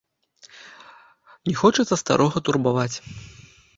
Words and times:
Не 1.49 1.55
хочацца 1.61 1.95
старога 2.03 2.37
турбаваць. 2.49 2.93